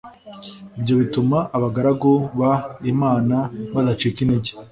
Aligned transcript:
ibyo 0.79 0.93
bituma 1.01 1.37
abagaragu 1.57 2.11
b 2.39 2.41
imana 2.93 3.37
badacika 3.73 4.17
intege 4.23 4.51